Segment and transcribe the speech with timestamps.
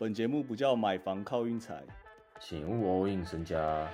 [0.00, 1.82] 本节目不叫买房靠运财，
[2.38, 3.84] 请勿 all in 身家。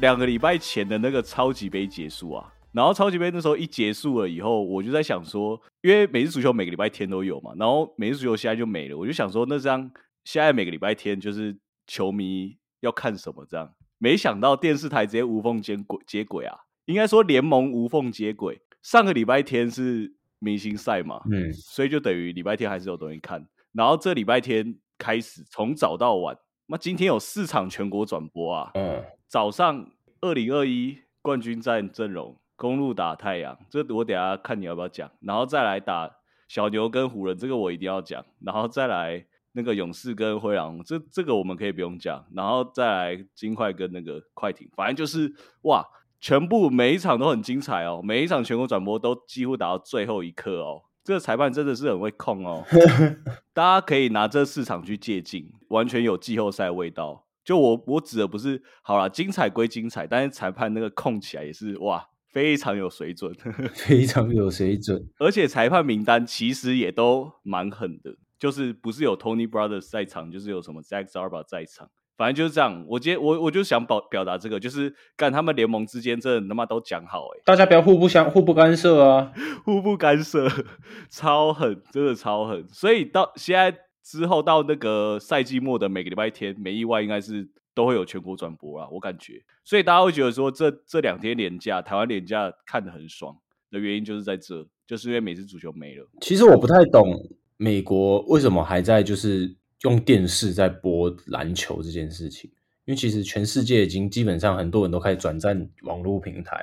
[0.00, 9.92] 两个礼拜前的那个超级杯结束啊，然后超级杯那时候一结束了以后，我就在想说，因为每日足球每个礼拜天都有嘛，然后每日足球现在就没了，我就想说，那这样
[10.24, 13.72] 现在每个礼拜天就是球迷要看什么这样？
[13.98, 18.60] 没想到电视台直接无缝接轨接轨啊，应该说联盟无缝接轨。
[18.82, 23.46] 上个礼拜天是明星赛嘛，嗯，所以就等于礼拜天还是有东西看。
[23.72, 29.88] 然后这礼拜天开始从早到晚，那今天有四场全国转播啊，嗯，早上
[30.20, 36.10] 二零二一冠军战阵容，公路打太阳，这我等下看你要不要讲，然后再来打
[36.48, 45.86] 小牛跟湖人，这个我一定要讲，然后再来那个勇士跟灰狼，这这个我们可以不用讲，然后再来金块跟那个快艇，反正就是哇，
[46.22, 50.82] 全部每一场都很精彩哦，每一场全国转播都几乎打到最后一刻哦。
[51.02, 52.64] 这个裁判真的是很会控哦，
[53.52, 57.26] 大家可以拿这四场去借镜，完全有季后赛味道。
[57.44, 63.34] 就我我指的不是好啦，精彩归精彩，但是裁判那个控起来也是哇，非常有水准，
[63.74, 65.04] 非常有水准。
[65.18, 72.84] 而且裁判名单其实也都蛮狠的，就是不是有 Tony Brothers 在场，就是有什么 Zach Zarba 在场，反正就是这样。
[72.88, 79.32] 我今天我我就想表表达这个，就是干他们联盟之间真的他妈都讲好哎、大家不要互不相互不干涉啊！
[79.64, 80.46] 互不干涉，
[81.10, 82.66] 超狠，真的超狠。
[82.68, 89.42] 所以到现在之后到那个赛季末的每个礼拜天，没意外应该是都会有全国转播啦，我感觉。
[89.64, 93.36] 所以大家会觉得说这这两天廉价，台湾廉价看得很爽
[93.70, 96.06] 的原因就是在这，就是因为美式足球没了。
[96.20, 97.16] 其实我不太懂
[97.56, 102.50] 美国为什么还在就是用电视在播篮球这件事情，
[102.84, 106.56] 因为其实全世界已经基本上很多人都开始转战网络平台，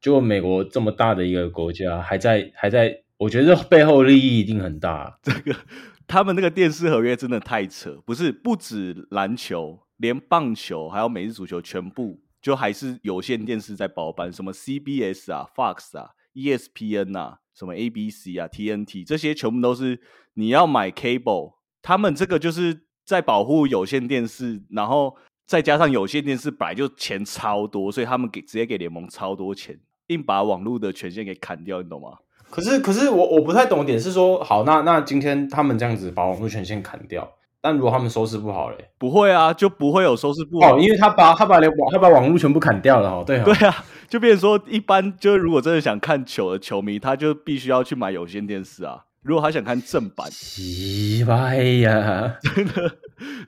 [0.00, 5.18] 结果美国这么大的一个国家还在还在，我觉得背后利益一定很大。
[5.22, 5.56] 这个
[6.06, 20.00] 他们那个电视合约真的太扯，不是不止篮球，连棒球还有美式足球全部就还是有线电视在包办，什么 CBS 啊、Fox 啊、ESPN 啊、什么 ABC 啊、TNT 这些全部都是
[20.34, 21.53] 你要买 cable，
[21.84, 25.14] 他们这个就是在保护有线电视，然后
[25.46, 32.08] 再加上有线电视本来就钱超多，所以他们给直接给联盟超多钱，硬把网络的权限给砍掉，你懂吗？
[32.48, 37.30] 可是，可是我我不太懂的点是说，好，那那今天他们这样子把网络权限砍掉，
[37.60, 49.04] 但如果他们收视不好嘞，不会啊，就不会有收视不好哦，因为他把他把连网他把网络全部砍掉了哦，对哦，对啊，就变成说，一般就是如果真的想看球的球迷，他就必须要去买有线电视啊。
[49.24, 52.98] 如果他想看正版，奇怪呀， 真的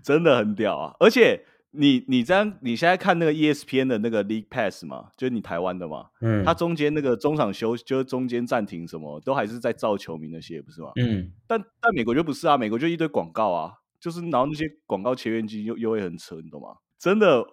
[0.03, 0.97] 真的很屌啊！
[0.98, 10.88] 而且你你这样，你现在看那个 ESPN 的那个 League Pass 嘛，就是你台湾的嘛，嗯，它中间那个中场休，就是中间暂停什么，都还是在造球迷那些，不是吗？
[10.97, 16.69] 嗯，但但美国就不是啊，美国就一堆广告啊，就是然后那些广告切片机又又会很扯，你懂吗？
[16.98, 17.44] 真的，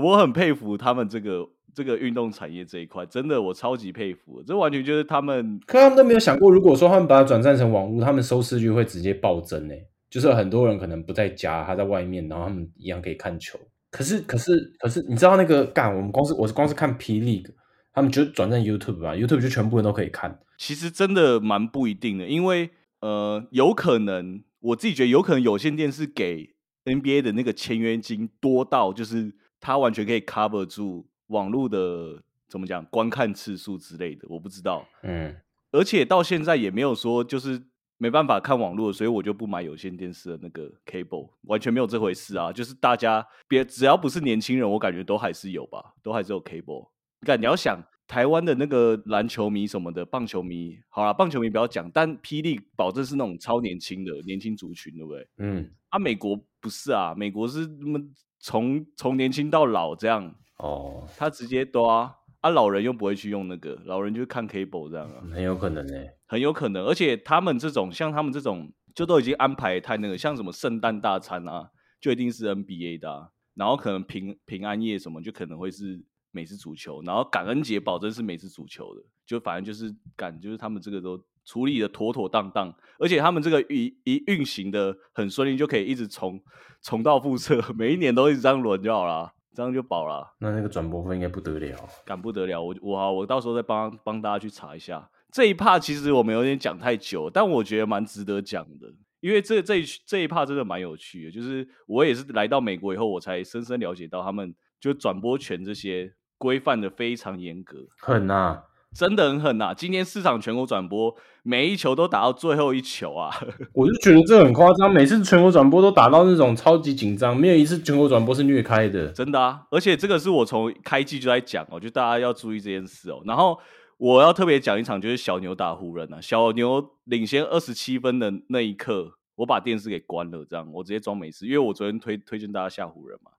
[0.00, 9.74] 我很佩服他们这个这个运动产业这一块，真的我超级佩服，这完全就是他们可他们都没有想过，如果说他们把它转战成网络，他们收视率会直接暴增呢。
[10.10, 13.58] 就是很多人可能不在家，他在外面，然后他们一样可以看球。
[13.90, 15.94] 可是，可是，可是，你知道那个干？
[15.96, 17.50] 我们光是我是光是看 P League，
[17.94, 20.38] 他们就转战 YouTube 吧，YouTube 就全部人都可以看。
[20.58, 22.68] 其实真的蛮不一定的，因为
[23.00, 26.54] 呃，有可能我自己觉得有可能有线电视给
[26.84, 34.86] NBA 的那个签约金多到，就是他完全可以 cover 住网络的怎么讲观看次数之类的，我不知道。
[35.02, 35.34] 嗯，
[35.72, 37.60] 而且到现在也没有说就是
[37.96, 42.52] 没办法看网络，所以我就不买有线电视的那个 cable，完全没有这回事啊！
[42.52, 46.88] 就是大家别只要不是年轻人，我感觉都还是有吧，都还是有 cable。
[47.20, 55.28] 你看你要想台湾的那个篮球迷什么的，棒球迷好啦，棒球迷不要讲，但霹雳保证是那种超年轻的年轻族群，对不对？
[55.38, 58.00] 嗯，啊，美国不是啊，美国是那么
[58.40, 65.22] 从从年轻到老这样，哦，他直接抓啊啊，老人又不会去用那个，老人就看 cable 这样啊。
[65.32, 65.94] 很有可能呢。
[66.26, 71.68] 很有可能，而且他们这种像他们这种，就都已经安排太那个，像什么圣诞大餐啊，
[72.00, 86.40] 就一定是 NBA 的、啊，然后可能平平安夜什么，就可能会是美式足球，然后感恩节保证是美式足球的，就反正就是感就是他们这个都处理的妥妥当当，而且他们这个一一运行的很顺利，就可以一直重
[86.80, 90.34] 重蹈覆辙，每一年都一直这样轮就好啦，这样就饱了。
[90.38, 91.76] 那那个转播费应该不得了。
[92.04, 95.78] 敢不得了，我我好，我到时候再帮帮大家去查一下这一趴。
[95.78, 101.30] 其实我们有点讲太久，但我觉得蛮值得讲的，因为这这一这一趴真的蛮有趣的。
[101.30, 108.62] 就是我也是来到美国以后，我才深深了解到他们就转播权这些规范的非常严格，很呐、
[108.94, 113.30] 真的很狠呐、今天四场全国转播，每一球都打到最后一球啊！
[113.72, 119.08] 我就觉得这很夸张，每次全国转播都打到那种超级紧张，没有一次全国转播是虐开的。
[119.08, 119.62] 真的啊！
[119.70, 123.22] 而且这个是我从开季就在讲哦，就大家要注意这件事哦。
[123.24, 123.58] 然后
[123.96, 133.30] 我要特别讲一场，就是小牛打湖人啊，小牛领先二十七分的那一刻，我把电视给关了，这样我直接装没事，因为我昨天推推荐大家下湖人嘛，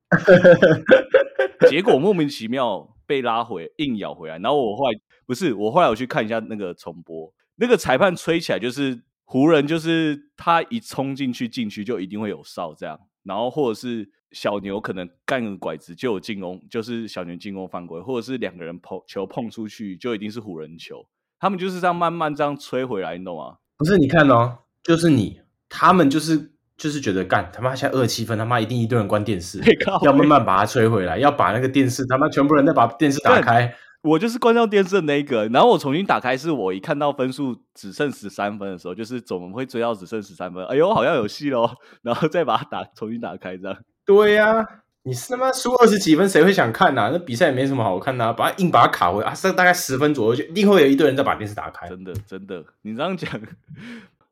[1.69, 4.39] 结果莫名其妙被拉回，硬咬回来。
[4.39, 21.05] 然后我后来不是，我后来我去看一下那个重播，那个裁判吹起来就是湖人，就是他一冲进去禁区就一定会有哨这样，然后或者是小牛可能干个拐子就有进攻，就是小牛进攻犯规，或者是两个人碰球碰出去就一定是湖人球，
[21.39, 23.57] 他们就是这样慢慢这样吹回来，你懂吗？
[23.77, 25.39] 不是你看哦，就是你，
[25.69, 29.61] 他们就是就是觉得干他妈现在二七分，他妈一定一堆人关电视，
[30.03, 33.73] 要慢慢把它吹回来，要把那个电视他妈全部人再把电视打开。
[34.01, 40.65] 我就是关掉电视的那一个，然后我重新打开，是我一看到分数只剩十三分的时候，就是怎么会追到只剩十三分？
[40.65, 41.69] 哎呦，好像有戏喽，
[42.01, 44.67] 然后再把它打重新打开，这样对呀、
[45.03, 51.87] 你是他妈输二十几分，谁会想看呐、那比赛也没什么好看呐、把它硬把它卡回啊，剩大概十分左右，就一定会有一堆人再把电视打开。
[51.87, 53.31] 真的真的，你这样讲，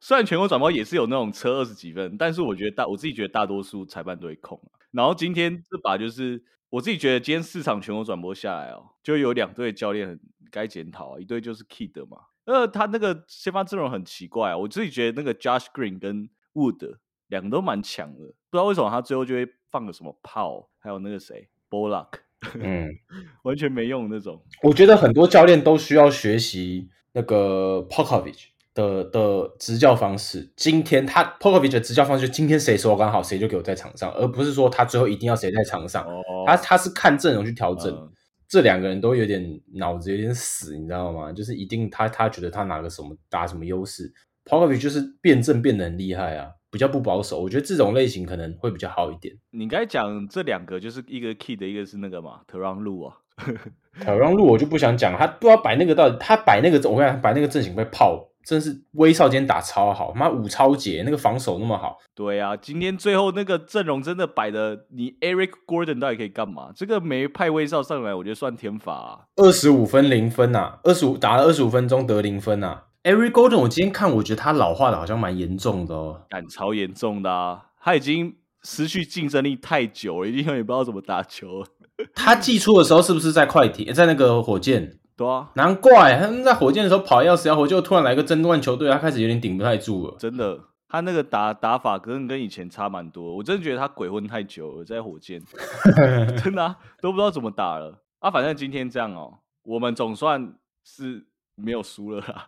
[0.04, 10.20] 虽然全国转播也是有那种车二十几分，但是我觉得大我自己觉得大多数裁判都会控、啊、然后今天这把就是我自己觉得今天四场全国转播下来哦，就有两队教练很
[10.50, 22.14] 该检讨啊，一队就是 Kid 嘛，呃，他那个先发阵容很奇怪啊，我自己觉得那个 Josh Green 跟 Wood 两个都蛮强的，不知道为什么他最后就会放个什么炮，还有那个谁 Bollock，
[22.56, 22.90] 嗯，
[23.44, 24.44] 完全没用那种。
[24.64, 30.52] 我觉得很多教练都需要学习那个 Popovich 的的执教方式。
[30.56, 36.04] 今天他 Popovich 的执教方式，今天谁手感好，谁就给我在场上，而不是说他最后一定要谁在场上。
[36.04, 37.92] 哦，他他是看阵容去调整。
[37.94, 38.12] 嗯
[38.52, 39.42] 这两个人都有点
[39.76, 41.32] 脑子有点死，你知道吗？
[41.32, 44.12] 就是一定他他觉得他拿个什么打什么优势
[44.44, 47.42] p o k o v i c 就是辩证变得很厉害啊，比较不保守。
[47.42, 49.34] 我觉得这种类型可能会比较好一点。
[49.52, 53.16] 你刚才讲这两个，就是一个 Key 的，一个是那个嘛 t e r a n 路啊。
[54.02, 66.72] 挑让路我就不想讲，他不知道摆那个到底，他摆那个我跟你讲，摆那个阵型被炮，真是威少今天打超好，妈五超节那个防守那么好，对啊，今天最后那个阵容真的摆的，你 Eric Gordon 到底可以干嘛？
[66.76, 69.20] 这个没派威少上来，我觉得算天罚、啊。
[69.36, 76.22] 二十五分零分呐、二十五打了二十五分钟得零分呐、Eric Gordon 我今天看，我觉得他老化的好像蛮严重的哦。
[76.30, 77.66] 感超严重的啊！
[77.84, 81.68] 他已经失去竞争力太久了，已经有点不知道怎么打球了。
[82.16, 84.98] 他寄出的时候是不是在快艇，在那个火箭？
[85.22, 90.16] 对啊，难怪他们在火箭的时候跑要死要活，就突然来个争冠球队，他开始有点顶不太住了。
[90.18, 90.60] 真的，
[90.90, 93.36] 他那个打打法跟跟以前差蛮多。
[93.36, 95.40] 我真的觉得他鬼混太久了，在火箭，
[96.44, 98.32] 真的、啊、都不知道怎么打了啊！
[98.32, 102.48] 反正今天这样哦，我们总算是没有输了啦。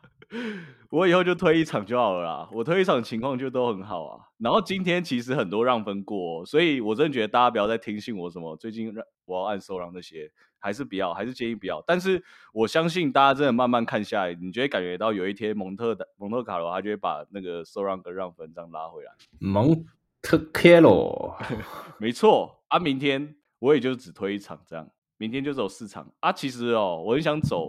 [0.89, 4.27] 我以后就推一场就好了啦，我推一场情况就都很好啊。
[4.37, 11.83] 然后今天其实很多让分过、哦，所以我真的觉得大家不要再听信我什么最近让我要按收让那些，还是不要，还是建议不要。
[11.87, 19.11] 但是我相信大家真的慢慢看下来，你就会感觉到有一天蒙特的蒙特卡罗他就会把那个收让跟让分这样拉回来。
[19.39, 19.85] 蒙
[20.21, 21.35] 特卡罗，
[21.97, 24.87] 没错啊，明天我也就只推一场这样，
[25.17, 26.31] 明天就走四场啊。
[26.31, 27.67] 其实哦，我很想走，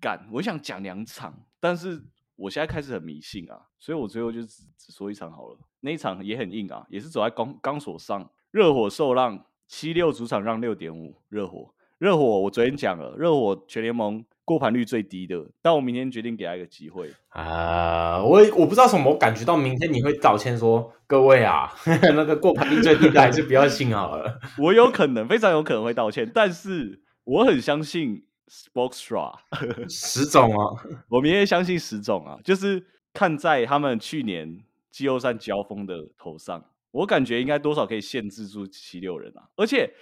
[0.00, 2.02] 干，我想讲两场，但是
[2.36, 5.58] 我现在开始很迷信啊，所以我最后就只只说一场好了。
[5.80, 17.10] 那一场也很硬啊，也是走在钢钢索上，热火受让七六主场让六点五，热火热火我昨天讲了，热火全联盟过盘率最低的，但我明天决定给他一个机会。
[17.30, 21.72] 啊，我我不知道什么，我感觉到明天你会道歉说，各位啊，
[22.14, 24.38] 那个过盘率最低的还是不要信好了。
[24.58, 29.34] 我有可能，非常有可能会道歉，但是我很相信 Spokstra。
[29.88, 34.58] 十种啊， 我明天相信十种啊，就是看在他们去年
[34.90, 39.48] 季后赛交锋的头上，我感觉应该多少可以限制住七六人啊。
[39.56, 39.92] 而且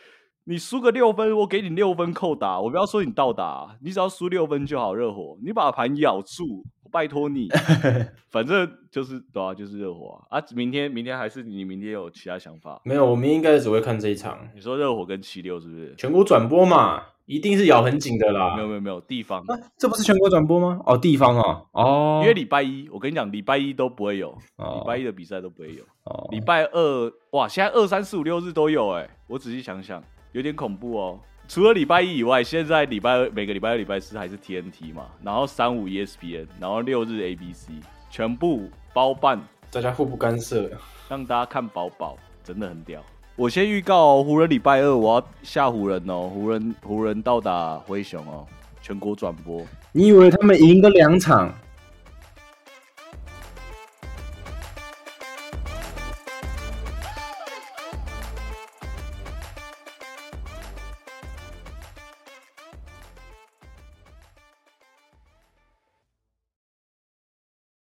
[0.44, 4.94] 你输个六分，我给你六分扣打，我不要说你倒打，你只要输六分就好。
[4.94, 7.48] 热火，你把盘咬住，我拜托你。
[8.30, 10.38] 反正就是对啊，就是热火啊。
[10.38, 12.78] 啊，明天明天还是你明天有其他想法？
[12.84, 15.94] 没有，我明天应该只会看这一场，你说热火跟七六是不是？
[15.96, 18.54] 全国转播嘛，一定是咬很紧的啦。
[18.54, 20.80] 没有没有没有地方，啊，这不是全国转播吗？
[20.84, 25.82] 哦，地方啊，哦，因为礼拜一我跟你讲，礼拜一都不会有，哦礼拜一的比赛都不会有。
[26.04, 30.02] 哦礼拜二哇，现在二三四五六日都有哎、我仔细想想，
[30.32, 31.18] 有点恐怖哦。
[31.46, 37.68] 除了礼拜一以外，现在礼拜二每个礼拜二、礼拜四还是 TNT 嘛，然后三五 ESPN，然后六日 ABC，
[38.10, 39.38] 全部包办，
[39.70, 40.70] 大家互不干涉。
[41.06, 43.02] 让大家看饱饱，真的很屌。
[43.36, 48.46] 我先预告哦，湖人礼拜二我要下湖人哦，湖人湖人到达灰熊哦，
[48.80, 49.60] 全国转播。
[49.90, 51.52] 你以为他们赢个两场，